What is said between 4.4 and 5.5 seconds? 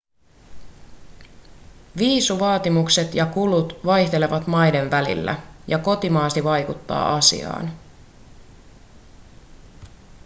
maiden välillä